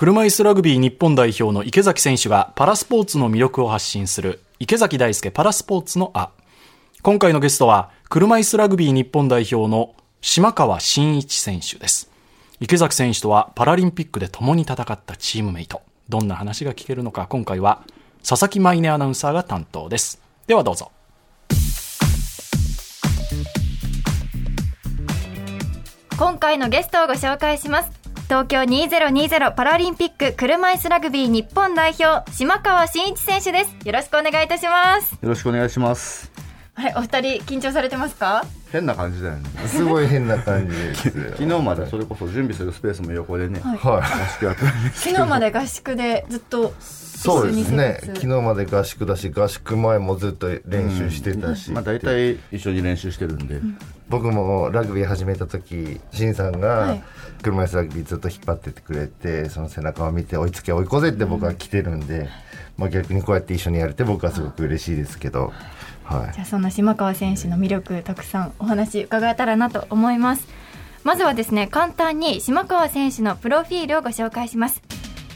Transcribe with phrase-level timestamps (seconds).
[0.00, 6.30] 車椅子ラグビー日本代表の池崎選手がパラスポーツの魅力を発信する池崎大輔パラスポーツのあ。
[7.02, 12.10] 今回のゲストは車椅子ラグビー日本代表の島川真一選手です。
[12.60, 15.82] 池崎選手とはパラリンピックで共に戦ったチームメイト。
[16.08, 17.82] どんな話が聞けるのか今回は
[18.26, 20.18] 佐々木舞音アナウンサーが担当です。
[20.46, 20.92] ではどうぞ。
[26.18, 27.99] 今回のゲストをご紹介します。
[28.30, 33.74] 東京2020パラリンピック車椅子ラグビー日本代表島川真一選手です。
[33.84, 35.14] よろしくお願いいたします。
[35.14, 36.30] よろしくお願いします。
[36.80, 38.42] はい、お二人緊張されてますか？
[38.72, 39.50] 変な感じだよね。
[39.66, 48.00] すごい変な感じです 昨日までそれこそ準備するスペースも横でね、はい、合宿やってたんです昨日まで合宿でずっとそうですね。
[48.02, 53.76] 昨日まで合宿だし合宿前もずっと練習してたし、うん、まあ大体一緒に練習してるんで、うん、
[54.08, 56.96] 僕もラグビー始めた時新さんが
[57.42, 62.30] 車椅子ラグビーずっと引っ張っててくれてその背中を見て追いつけ追い越せって僕は来てるんで、
[62.78, 65.52] まあ、逆にこうやって一緒にやれて僕はすごく嬉しいですけど、はい、
[66.32, 70.48] じゃあそんな島川選手の魅力たくさんお話伺えたらなと思います。
[71.04, 74.82] まずはですね簡単に島川選手のプロフィールをご紹介します。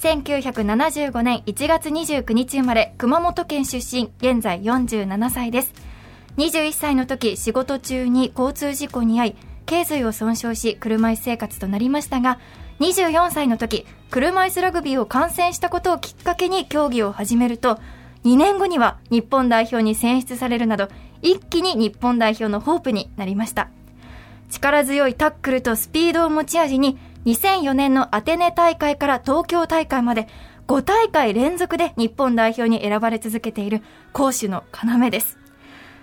[0.00, 5.90] 1975年1月29日生まれ熊本県出身現在47歳です。
[6.36, 12.38] 21歳の時仕事中に交通事故に遭い頸髄を損傷し車椅子生活となりましたが
[12.80, 17.78] 24歳の時車椅子ラグビーを観戦したことをきっかけに競技を始めると
[18.24, 20.88] 2年後には日本代表に選出されるなど
[21.22, 23.70] 一気に日本代表のホープになりました
[24.50, 30.28] 力強いタックルとスピードを持ち味に2004年のアテネ大会から東京大会まで
[30.66, 35.40] 5大会連続で日本代表に選ばれ続けている攻守の要です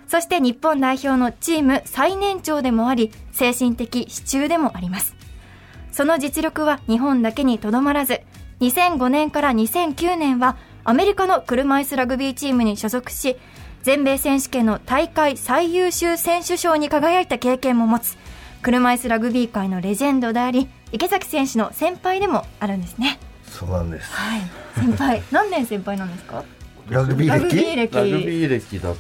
[0.08, 5.16] そして日本代表のチーム最年長でもあり、精神的支柱でもあります。
[5.92, 8.22] その実力は日本だけにとどまらず、
[8.62, 10.58] 2005年から2009年は
[10.90, 13.36] アメリカの車椅子ラグビーチームに所属し、
[13.84, 18.16] 全米選手権の大会最優秀選手賞に輝いた経験も持つ、
[18.62, 23.20] 車椅子ラグビー界のレジェンドであり、池崎選手の先輩でもあるんですね。
[23.52, 24.10] そうなんです。
[24.14, 24.42] はい。
[24.76, 26.46] 先輩、 何年先輩なんですか？
[26.88, 27.34] ラグビー歴。
[27.34, 28.80] ラグビー歴。
[28.80, 28.94] だ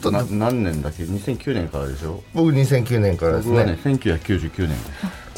[0.00, 2.22] とな何年だっけ？2009年からでしょ？
[2.32, 3.50] 僕2009年からですね。
[3.50, 4.76] 僕はね1999年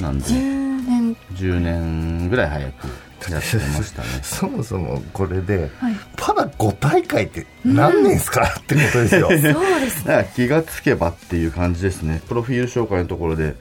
[0.00, 0.26] なんで。
[0.26, 1.16] 10年。
[1.34, 2.86] 10年ぐらい早く
[3.30, 4.08] やってましたね。
[4.22, 9.28] そもそもこれで、はい、パラ5大会って何年ですか、うん、ってことですよ。
[9.28, 10.30] そうですね。
[10.34, 12.22] 気がつけばっていう感じですね。
[12.28, 13.54] プロフィール紹介のところで、はい、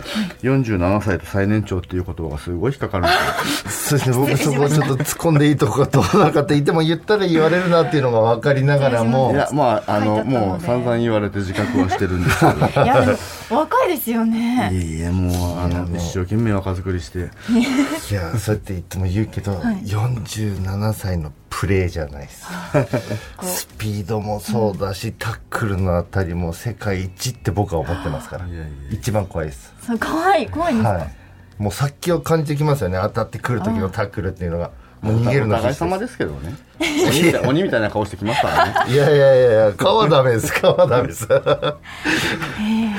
[0.43, 4.13] 47歳と最年長っていう言葉がすごい引っかかるんですよ。
[4.13, 9.31] そうですね僕そこちょっと突っ込んでいいとこかどうなかって言っても言ったら言われるなっていうのが分かりながらも。
[9.33, 12.83] いやまああのもう散々言われて自覚はしてるんですけど。
[12.83, 13.17] いやでも
[13.49, 14.69] 若いですよね。
[14.71, 17.19] いえいえもうあの一生懸命若作りして。
[17.19, 22.45] いや そうやって言っても言うけど、はい、47歳のプレーじゃないです
[23.43, 28.45] スピードもそうだし、うん、タックルのあたりも世界一って僕は思ってますから。
[28.91, 29.73] 一番怖いです。
[29.85, 31.15] そう怖い怖いんですか、はい、
[31.57, 32.99] もう殺気を感じてきますよね。
[33.01, 34.71] 当たってくる時のタックルっていうのが。
[35.01, 36.55] もう逃げるのお互い様ですけどね。
[36.79, 38.93] 鬼鬼みたいな顔してきますからね。
[38.93, 40.51] いやいやいや顔はダメです。
[40.53, 42.93] 顔はダメです、えー、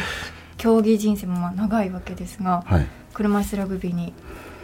[0.56, 4.12] 競技人生もまあ長いわけですが、はい、車椅子ラグビーに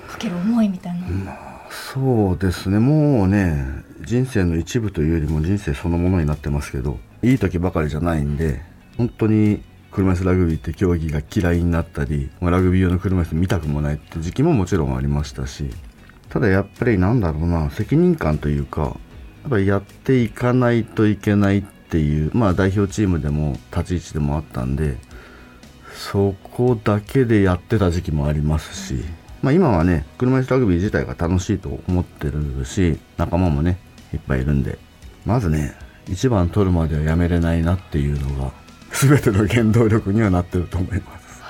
[0.08, 1.28] かける思いみたいな、うん
[1.72, 2.78] そうですね。
[2.78, 8.60] もうね人生の一部というよりも人生そのものになってますけどいい時ばかりじゃないんで
[8.98, 15.70] 本当に車椅子ラグビーって競技が嫌いになったりラグビー用の車椅子見たくもないって時期ももちろんありましたし
[16.28, 18.88] ただやっぱりなんだろうな責任感というかや
[19.48, 24.96] っぱやっていかないといけないっていうまあ代表チームでも立ち位置でもあったんで
[25.94, 29.04] そこだけでやってた時期もありますし
[29.42, 33.78] まあ、今はね車椅子ラグビー自体が楽しいと思ってるし仲間もね
[34.14, 34.78] いっぱいいるんで
[35.26, 35.74] まずね
[36.06, 38.52] 1番取るまではやめれないなっていうのが
[38.92, 41.40] 全ての原動力にはなってると思います。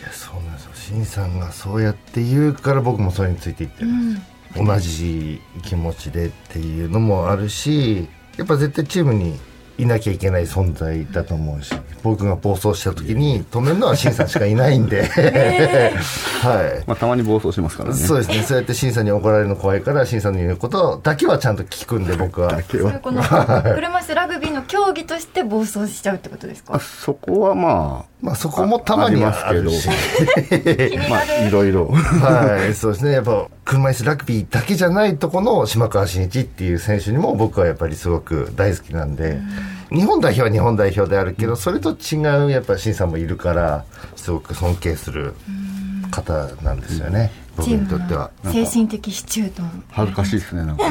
[0.00, 0.70] いやそうなんですよ。
[0.74, 4.20] 新さんがそうやって言うから僕もそれについていってるんで
[4.54, 9.38] す、うん、同じ気持ちでっていうのもあるしやっぱ絶対チームに
[9.78, 11.72] いなきゃいけない存在だと思うし
[12.02, 15.02] 僕が暴走した時に止めるのは新さんしかいないんで。
[16.42, 16.84] はい。
[16.86, 17.96] まあ、たまに暴走しますからね。
[17.96, 18.42] そうですね。
[18.42, 22.52] そうやって新さんに怒られるの怖いから新さんの言うことだけはちゃんと聞くんで僕は。
[22.52, 22.92] だけは。
[23.00, 23.22] この
[23.74, 26.78] 車椅子ラグビーの競技として暴走しちゃうってことですか？
[26.80, 29.88] そこはまあまあそこもたまにはあるし。
[31.08, 31.86] まあいろいろ。
[31.86, 33.12] はいそうですね。
[33.12, 39.38] やっぱ車椅子ラグビーだけじゃないとこの島川慎一っていう選手にも僕はやっぱりすごく大好きなんで、
[39.90, 43.84] 日本代表は日本代表であるけどそれと違うやっぱり慎さんもいるから
[44.16, 45.34] すごく尊敬する
[46.10, 47.30] 方なんですよね。
[47.56, 48.30] 僕にとっては。
[48.44, 49.62] 精神的支柱と。
[49.90, 50.84] 恥ずかしいですねなんか。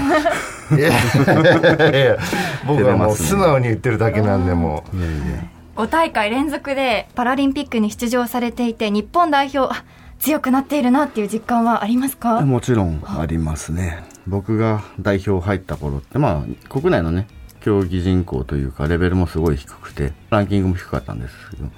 [0.77, 2.17] いやいや
[2.65, 4.97] 僕はもう素直に言ってるだけなんでもう。
[4.97, 9.71] いやいや5大会連続でパラリンピックに出場されていて日本代表
[10.17, 12.41] 強くなっているなっていう実感はありますか？
[12.41, 14.03] もちろんありますね。
[14.25, 17.27] 僕が代表入った頃ってまあ国内のね
[17.61, 21.69] 競技人口というかレベルもすごい低くてランキングも低かったんですけど。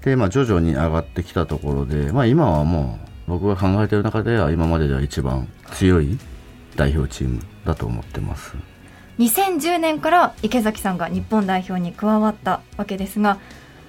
[0.00, 6.18] でまあ徐々に上がってきたところでまあ今はもう僕が考えている中では今まででは一番強い
[6.74, 8.54] 代表チームだと思ってます。
[9.20, 13.38] 2010年から池崎さんが日本代表に加わったわけですが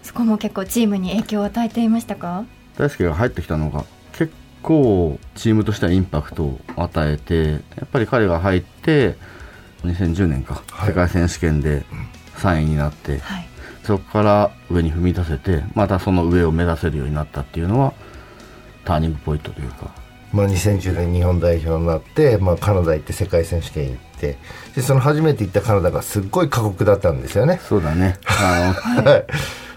[0.03, 2.43] そこも結構チームに影響を与えていましたか？
[2.77, 9.15] 大輔が入ってきたのが結構チームとしてはインパクトを与えてやっぱり彼が入って
[9.85, 10.89] 2010年か、はい。
[10.89, 11.85] 世界選手権で
[12.35, 13.47] 3位になって、はい。
[13.83, 17.93] そこから上に踏み出せてまたその上を目指せるようになったっていうのは
[18.83, 19.91] ターニングポイントというか
[20.31, 24.37] まあ、2010年日本代表になって、まあ、カナダ行って世界選手権行って
[24.75, 27.59] でその初めて行ったカナダがすっごい過酷だったんですよね。
[27.63, 28.17] そうだね。
[28.25, 28.73] あ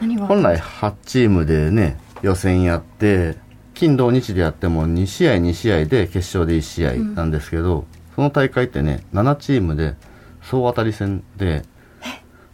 [0.00, 0.22] 何が？
[0.22, 3.36] の本来8チームでね予選やって
[3.74, 9.96] 金土日でやっても2試合2試合で決勝で1試合なんですけど、その大会ってね7チームで
[10.42, 11.64] 総当たり戦で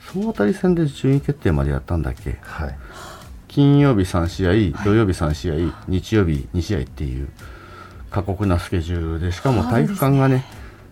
[0.00, 2.38] 総当たり戦で順位決定までやったんだっけ？
[2.40, 2.78] はい。
[3.48, 5.54] 金曜日3試合土曜日3試合、
[5.88, 7.28] 日曜日2試合っていう
[8.10, 10.44] 過酷なスケジュールでしかも体育館がね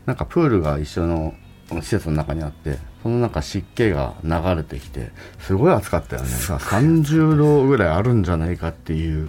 [0.06, 1.34] なんかプールが一緒の
[1.70, 5.10] 施設の中にあってその中湿気が流れてきて
[5.40, 6.28] すごい暑かったよね。
[6.28, 9.28] さ30度ぐらいあるんじゃないかっていう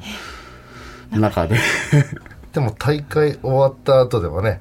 [1.11, 1.57] 中で。
[2.53, 4.59] でも大会終わった後でもね、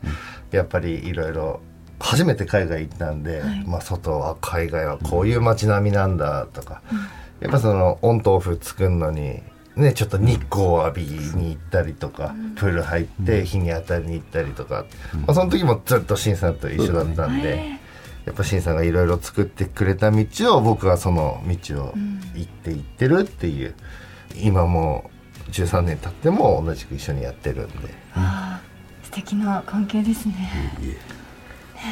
[0.51, 1.61] やっぱりいろいろ
[2.01, 6.83] 初めて海外行ったんで、まあ外は海外はこういう街並みなんだとか、
[7.41, 9.43] やっぱそのオンとオフ作るのに
[9.79, 14.85] ねちょっと日光を浴びに行ったりとか、プール入って日に当たりに行ったりとか、
[15.15, 17.79] まあ、その時もずっと新さんと一緒だったんで、
[18.25, 20.27] やっぱ新さんがいろいろ作ってくれた道
[20.57, 21.95] を僕はその道を
[22.35, 23.75] 行って行ってるっていう、
[24.43, 25.11] 今も
[25.49, 27.95] う13年経っても同じく一緒にやってるんで。
[28.15, 28.69] あー
[29.09, 30.35] 素敵な関係ですね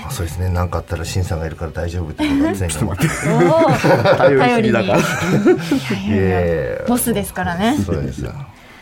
[0.06, 0.48] あそうですね。
[0.48, 3.08] 何かあったら新さんがいるから大丈夫っていうのが常って。
[4.16, 4.72] 頼りに。
[4.72, 4.98] だから
[6.88, 7.76] ボスですからね。
[7.78, 8.32] そうですよ。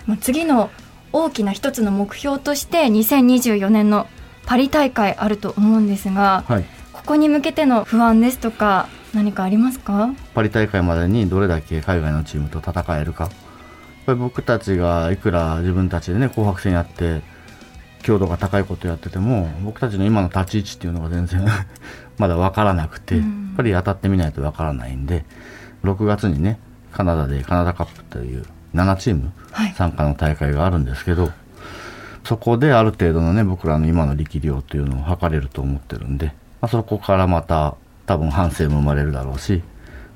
[0.06, 0.70] もう次の
[1.12, 4.06] 大きな一つの目標として2024年の
[4.46, 6.64] パリ大会あると思うんですがはい。
[6.92, 10.10] ここに向けての不安ですとか何かありますか？
[10.34, 13.28] パリ大会までにどれだけ海外のチームと戦えるか。
[14.06, 17.22] これ僕たちがいくら自分たちでね紅白戦やって
[18.04, 21.44] 強度が高いことやってても僕たちの今の立ち位置っていうのが全然
[22.18, 23.44] まだ分からなくて、うん。
[23.48, 25.24] やっぱり当たってみないと分からないんで
[25.82, 26.58] 6月にね
[26.92, 29.72] カナダでカナダカップという7チームはい。
[29.72, 31.30] 参加の大会があるんですけど、
[32.24, 36.26] そこである程度のね僕らの今の力量っていうのを測れると思ってるんで、
[36.60, 37.76] まあ、そこからまた
[38.06, 39.62] 多分反省も生まれるだろうし、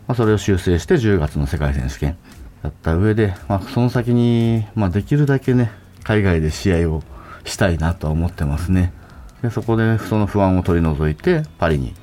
[0.06, 2.17] まあ、それを修正して10月の世界選手権
[2.62, 5.70] やった上で、まあ、その先に、まあ、できるだけね
[6.02, 7.02] 海外で試合を
[7.49, 8.93] したいなとは思ってますね。
[9.43, 11.95] でそこでその不安を取り除いてパリに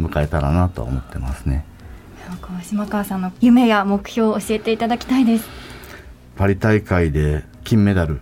[0.00, 1.64] 迎えたらなとは思ってますね。
[2.62, 5.48] 島川さんの夢や目標を教えていただきたいです。
[6.36, 8.20] パリ大会で金メダル、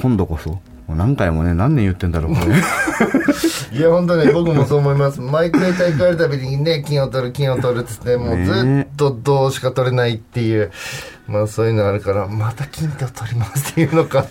[0.00, 0.60] 今度こそ
[0.90, 2.56] もう何回もね何年言ってんだろうこれ。
[3.78, 5.20] いや本当ね僕もそう思います。
[5.20, 10.72] 毎回大会あるたびにね金を取る金を取るっつってもうずっと銅しか取れないっていう。
[11.28, 14.26] まあそういうのあるからまた金を取りますっていうのか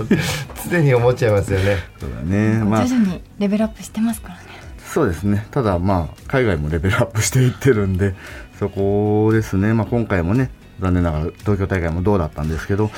[0.69, 1.77] 常に思っちゃいますよね。
[1.97, 2.61] そうだね。
[2.65, 2.85] まあ。
[2.85, 4.41] 徐々にレベルアップしてますからね。
[4.85, 5.47] そうですね。
[5.51, 8.15] ただまあ、海外もレベルアップしていってるんで、
[8.59, 9.73] そこですね。
[9.73, 10.51] まあ今回もね、
[10.81, 12.91] 残念ながら東京大会もどうだったんですけど、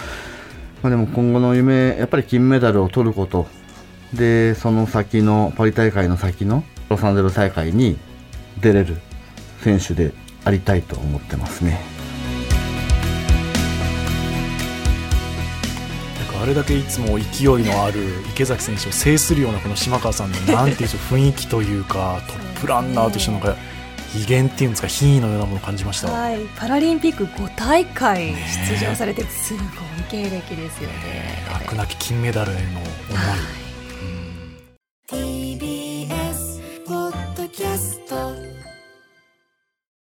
[0.81, 3.47] まあでも今後の夢、やっぱり金メダルを取ること、
[4.13, 7.97] で、その先の、パリ大会の先のロサンゼルス大会に
[8.59, 8.97] 出れる
[9.63, 12.01] 選手でありたいと思ってますね。
[16.41, 23.55] あれだけいつも勢いのある池崎選手を制するようなこの島川さんのなんていう雰囲気というかトップランナーとしてのか
[24.15, 26.12] 威厳っていうんですか品位のようなものを感じました。
[26.12, 28.34] はい、パラリンピック5大会
[28.70, 29.63] 出場されてすごい
[30.10, 31.46] 経歴ですよね。
[31.51, 33.61] 楽なき金メダルへの思い